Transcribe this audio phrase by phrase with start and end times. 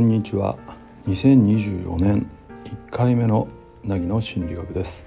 [0.00, 0.56] こんにちは。
[1.08, 2.26] 2024年
[2.64, 3.48] 1回目の
[3.84, 5.04] 凪の心理学です、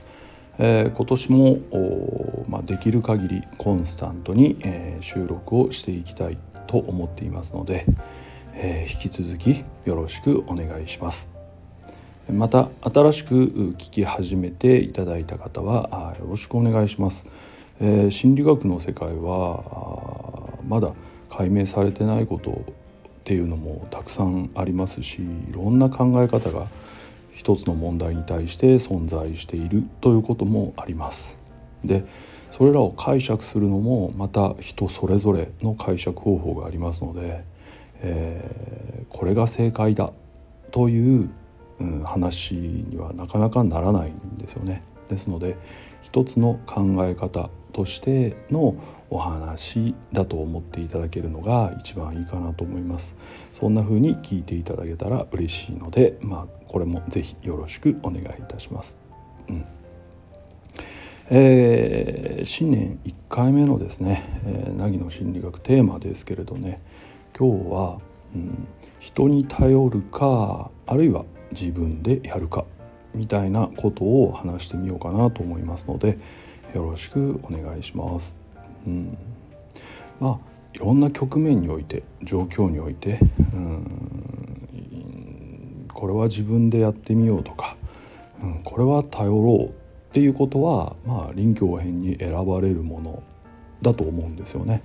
[0.60, 6.38] えー、今年もまあ、できる限りコンスタントに、えー、収録をしていきたい
[6.68, 7.88] と思っていますので、
[8.54, 11.34] えー、引き続きよろしくお願いします。
[12.32, 13.34] また新しく
[13.72, 17.26] 聞き始めていただいた方はよろしくお願いします、
[17.82, 20.94] え心理学の世界はまだ
[21.32, 22.83] 解明されてないこと
[23.24, 26.68] っていうのもたくさんありますしいろんな考え方が
[27.34, 31.38] 一つの問題に対して存在しているということもあります。
[31.86, 32.06] で
[32.52, 37.44] それらを解釈するのもまた人それぞれの解釈方法がありますので、
[38.02, 40.12] えー、これが正解だ
[40.72, 41.30] という、
[41.80, 44.82] うん、話にはなかなかならないんですよね。
[45.10, 45.58] ですので
[46.02, 48.76] 一つの考え方としての
[49.10, 53.16] お話だと思っていただけるのが一番いいかなと思います。
[53.52, 58.98] そんな風に聞いていただけたら嬉しいのでまあこれも是非よろしくお願いいたします。
[59.50, 59.66] うん。
[61.30, 66.82] えー、新年1回目のですね、えー、凪の心理学テーマですけれどね
[67.38, 68.00] 今日は、
[68.36, 68.68] うん、
[69.00, 72.66] 人に頼るかあるいは自分でやるか。
[73.14, 76.18] みたいなことを話してみようかなと思いますので
[76.74, 78.38] よろしくお願いします。
[78.88, 79.18] うん、
[80.20, 83.20] まあいろんな局面において状況において
[83.54, 83.94] うん
[85.94, 87.78] これは自分でやってみようとか、
[88.42, 89.72] うん、これは頼ろうっ
[90.12, 93.24] ていうことはまあ臨機応変に選ばれるもの
[93.82, 94.82] だと思うんですよね。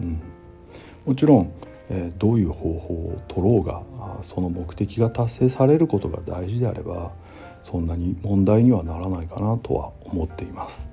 [0.00, 0.20] うん、
[1.04, 1.52] もちろん、
[1.90, 3.82] えー、どういう方法を取ろうが
[4.22, 7.12] その目的が達成されることが大事であれば
[7.62, 10.90] そんなに問題にはならないかなとは思っています。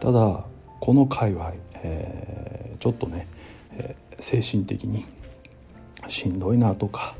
[0.00, 0.44] ただ
[0.80, 3.28] この界隈、えー、ちょっとね、
[3.72, 5.06] えー、精神的に
[6.08, 7.14] しんどいなとか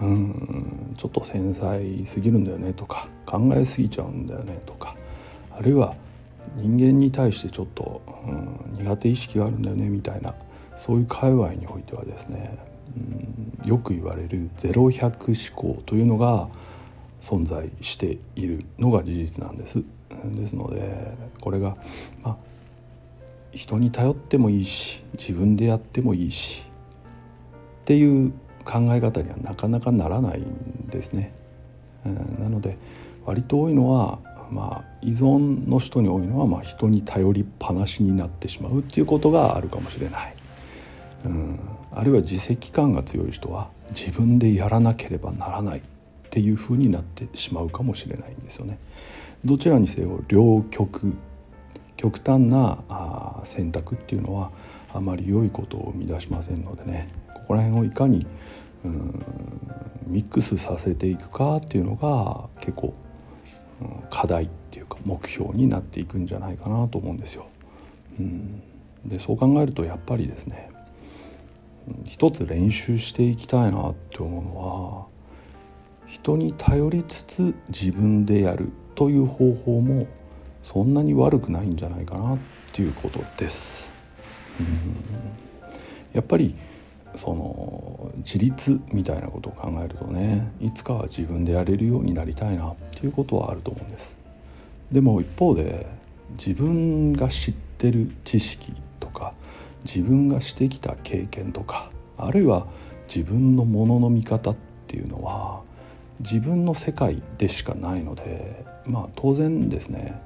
[0.00, 4.94] うんちょっと繊細すぎるんだよねとか考えすぎちゃうんだよねとか
[5.50, 5.94] あるいは
[6.56, 10.34] 人間に対してちょっと、うん、苦手意識があるんだよねみたいな
[10.76, 12.58] そういう界隈においてはですね、
[13.64, 16.48] うん、よく言われる0100思考というのが
[17.20, 19.82] 存在しているのが事実なんです。
[20.24, 21.76] ですのでこれが、
[22.22, 22.36] まあ、
[23.52, 26.64] 人に頼ってもいいし自分でやってもいいし
[27.82, 28.32] っていう
[28.64, 31.32] 考え方にはなかなかならないんですね。
[32.04, 32.78] なので
[33.24, 40.34] 割と多いのは、まあ、依存の人に多いのは、まあ、人に頼りっぱなしになってしまうっていうことがあるかもしれない。
[41.24, 41.60] うん、
[41.92, 45.82] あるいは自責感が強い人は自分でやらなければならない
[46.36, 48.78] っていうふうになってしまうかもしれないんですよね。
[49.42, 51.14] どちらにせよ両極
[51.96, 54.50] 極端な選択っていうのは
[54.92, 58.26] あまり良いことを生み出しませんのでねここら辺をいかに
[60.06, 62.92] ミックスさせていくかっていうのが結構、
[64.10, 67.46] 課題っていうか目標になっていくんじゃないかなと思うんですよ。
[68.20, 68.62] うん、
[69.06, 70.70] でそう考えるとやっぱりですね
[72.04, 75.15] 一つ練習していきたいなって思うのは
[76.06, 80.06] 人に頼りつつ自分でやるという方法も
[80.62, 82.38] そんなに悪くないんじゃないかなっ
[82.72, 83.90] ていうことです。
[84.60, 85.46] うん
[86.16, 86.54] やっぱり
[87.14, 94.16] その自立みたいなことを考えるとねいつかは自分でやれるようになりたいなっていうことはあると思うんです。
[94.90, 95.86] でも一方で
[96.30, 99.34] 自分が知ってる知識とか
[99.84, 102.66] 自分がしてきた経験とかあるいは
[103.08, 104.56] 自分のものの見方っ
[104.86, 105.62] ていうのは
[106.20, 110.20] 自分の世界でしかないのでまあ当然ですね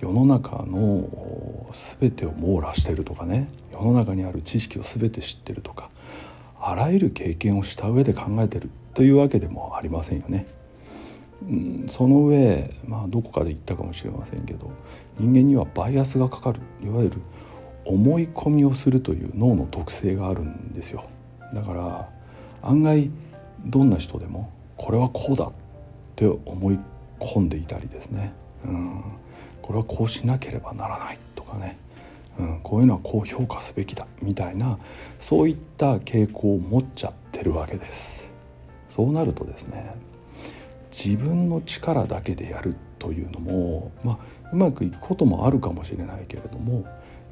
[0.00, 5.90] 世の中の全てを網羅してるとかね世の中にある知識を全て知ってるとか
[6.60, 10.46] あらゆる経験をした上で考えてるというわけでもありませんよね。
[11.48, 14.72] うん、その上、まあ、どこかで言ったかもしれませんけど
[15.20, 17.22] 人間にはバイアスがかかるいわゆる
[17.84, 21.04] 思い込みをするという脳の特性があるんですよ
[21.54, 22.08] だから
[22.60, 23.10] 案外
[23.64, 25.52] どんな人でもこれはこうだっ
[26.16, 26.80] て思い
[27.20, 28.32] 込んでいたりですね、
[28.64, 29.02] うん、
[29.60, 31.76] これはこうしなければならないとかね、
[32.38, 34.78] うん、こういうのはこう評価すべきだみたいな
[35.18, 38.32] そういった傾向を持っちゃってるわけです。
[38.88, 39.94] そうなるとですね
[40.90, 44.18] 自分の力だけでやるというのも、まあ、
[44.52, 46.84] うまくいくこともあるかもしれないけれども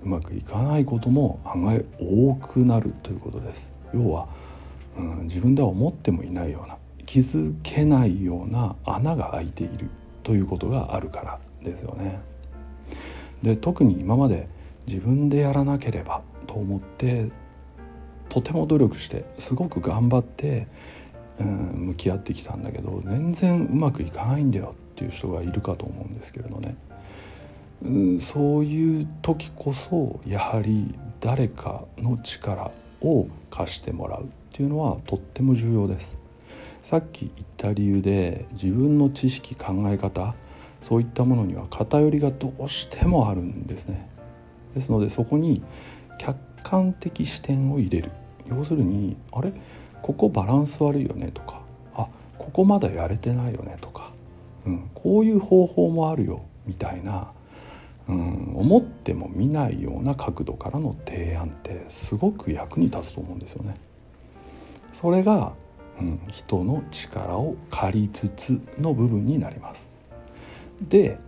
[0.04, 3.70] うまくいかないことも案外多くなるということです。
[3.94, 4.28] 要は、
[4.98, 9.88] うん、自分では思ってもいないような気づけないような穴が開いている
[10.22, 12.20] ということがあるからですよね。
[13.42, 14.48] で特に今まで
[14.86, 17.30] 自分でやらなければと思って
[18.28, 20.68] とても努力してすごく頑張って
[21.38, 26.76] うん、向き合ってきたんだけど全然うまくいかないんだよっていう人がいるかと思うんですけれどね、
[27.82, 32.70] うん、そういう時こそやはり誰かの力
[33.02, 36.18] を貸してもらうっていうのはとっても重要です。
[36.86, 40.36] さっき言った理由で自分の知識考え方
[40.80, 44.08] そういったものには偏りがどうしてもあるんですね。
[44.72, 45.64] ですのでそこに
[46.16, 48.12] 客観的視点を入れる。
[48.48, 49.52] 要するにあれ？
[50.00, 51.60] ここバランス悪いよねとか。
[51.96, 52.06] あ
[52.38, 54.12] ここまだやれてないよねとか、
[54.64, 56.44] うん、こういう方法もあるよ。
[56.66, 57.32] みたいな、
[58.06, 63.74] うん、思っても見ないような角度からの提案ってすごく役に立つと思うんですよね。
[64.92, 65.52] それが、
[66.00, 70.00] うん、人の力を借りつつの部分になります。
[70.80, 71.18] で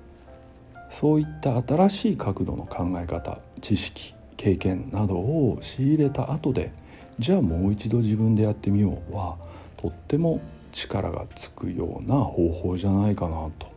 [0.91, 6.73] そういった新しい角度の考え方知識経験などを仕入れた後で
[7.19, 9.37] じゃあもう一度自分でやってみようは
[9.77, 10.41] とっても
[10.73, 13.71] 力がつくような方法じゃないかなと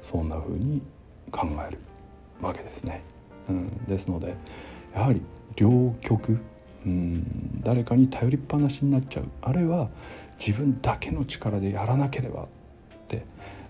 [0.00, 0.82] そんな風に
[1.30, 1.78] 考える
[2.40, 3.02] わけですね。
[3.48, 4.34] うん、ですので
[4.94, 5.20] やはり
[5.56, 6.38] 両極
[6.86, 9.24] うん誰かに頼りっぱなしになっちゃう。
[9.42, 9.88] あるいは
[10.38, 12.46] 自分だけの力でやらなければっ
[13.08, 13.24] て。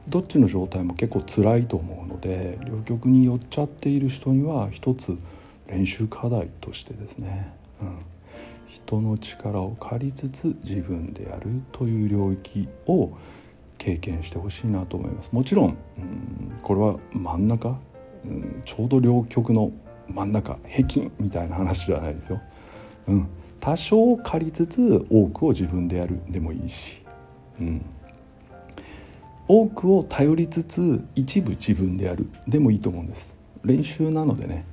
[0.09, 5.17] どっちの状態も結構辛いと思うので両極に寄っちゃっている人には一つ
[5.67, 7.99] 練習課題としてですね、うん、
[8.69, 13.13] 人の力を借りつつ自分でやるという領域を
[13.79, 15.31] 経験してほしいなと思います。
[15.33, 17.79] もちろん、うん、これは真ん中、
[18.27, 19.73] うん、ちょうど両極の
[20.09, 22.43] 真ん中平均みたいな話じゃないですよ、
[23.07, 23.29] うん、
[23.61, 27.03] 多少借りつつ多くを自分でやるでもいいし、
[27.61, 27.85] うん、
[29.47, 33.37] 多くを頼りつつ一部自分でやるでもいいと思うんです。
[33.65, 34.65] 練習なのでね。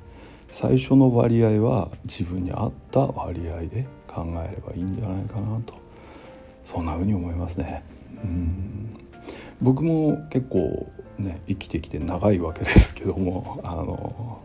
[0.53, 5.75] 最初の割合は自分に合った割合で考えればいいんじゃないかなと。
[6.65, 7.83] そんなふうに思いますね。
[8.21, 8.89] うん。
[9.61, 14.41] 僕も結構ね生きてきて長いわけですけどもあの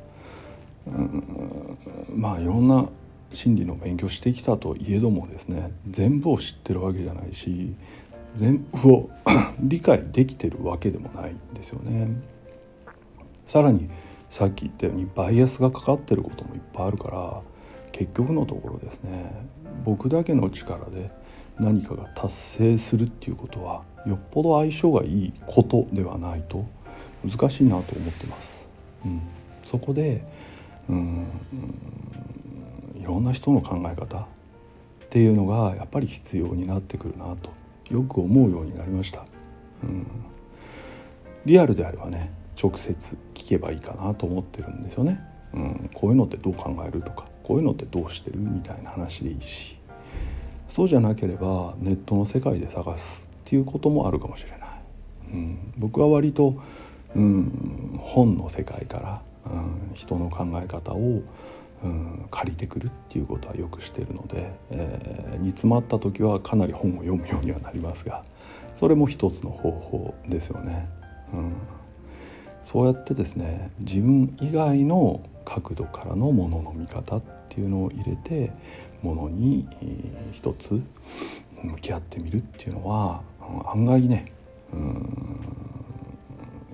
[0.86, 1.78] うん
[2.14, 2.86] まあいろんな
[3.32, 7.74] 心理の勉強してきたといえどもですね全部を知ってるわけじゃないし
[8.34, 9.10] 全部を
[9.60, 12.08] 理解できてるわけでもないんですよね。
[13.46, 13.88] さらに
[14.28, 17.40] さっき言ったようにバイアスがかかってることもいっぱいあるから
[17.92, 19.32] 結局のところですね
[19.84, 21.10] 僕だけの力で
[21.58, 26.66] 何かが達成するっていうことはよっぽど相性がいいことではないと
[27.24, 28.68] 難しいなと思ってます。
[29.04, 29.22] うん、
[29.64, 30.22] そこで
[30.88, 31.26] うん、
[33.00, 34.24] いろんな人の考え方っ
[35.10, 37.52] ていうのがやっぱり必要になってくるなと
[37.90, 39.24] よく思うようになりました。
[39.82, 40.06] うん、
[41.44, 45.20] リアルであればね直接聞けばいいかなと思ってるんですよね。
[45.54, 49.78] うん、こういうのってどう考えるとかこういうのってどうしてるみたいな話でいいし
[50.68, 54.60] そうじゃなければネットの世界で探すっていうこともあるかもしれない。
[55.32, 56.60] うん、僕は割と、
[57.14, 59.22] うん、本の世界から、
[59.52, 61.22] うん、人の考え方を、
[61.84, 68.22] うん、借りてくるっていうことはよくしているので、えー、煮詰まった時はかなり本を読むようにはなりますが
[68.72, 70.88] それも一つの方法ですよね。
[71.32, 71.52] うん
[72.66, 78.50] そうやってですね自分以外の角度からのものの見方っていうのを入れて
[79.02, 79.68] ものに
[80.32, 80.82] 一つ
[81.62, 83.22] 向き合ってみるっていうのは
[83.72, 84.32] 案外ね
[84.72, 85.36] うん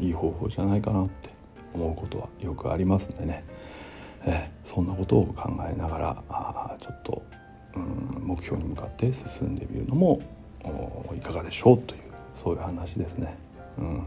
[0.01, 1.35] いい方法じゃないかなって
[1.75, 3.45] 思うことはよくありますんでね、
[4.25, 7.23] えそんなことを考えながらあちょっと
[7.75, 10.21] うん目標に向かって進んでみるのも
[11.17, 12.01] いかがでしょうという
[12.35, 13.37] そういう話ですね。
[13.79, 14.07] うん、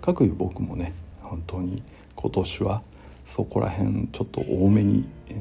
[0.00, 1.82] かくいう僕もね本当に
[2.16, 2.82] 今年は
[3.24, 5.38] そこら辺ちょっと多めに、えー、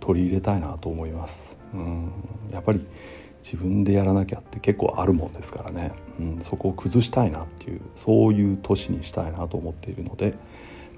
[0.00, 1.58] 取り入れたいなと思います。
[1.74, 2.12] うん
[2.50, 2.86] やっぱり
[3.42, 10.34] 自分でやらなきゃって結構あるもんですからね、うん、そこを崩したいなっていうそういう年にしたいなと思っているので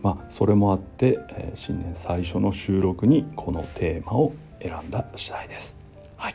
[0.03, 5.79] まあそれもあって、えー、新年最初の収録にこのテーマを選んだ次第です。
[6.17, 6.35] はい、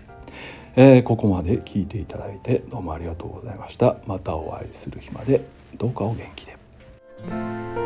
[0.75, 3.97] えー、ここまで聞いていただいてどうもありがとうございました。
[4.07, 5.41] またお会いする日まで
[5.77, 7.84] どうかお元気で。